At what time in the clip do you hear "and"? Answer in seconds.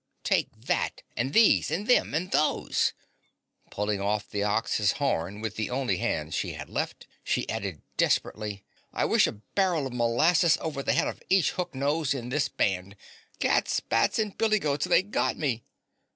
1.15-1.31, 1.69-1.85, 2.15-2.31, 14.17-14.35